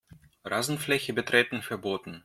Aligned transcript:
Rasenfläche 0.43 1.13
betreten 1.13 1.61
verboten. 1.61 2.19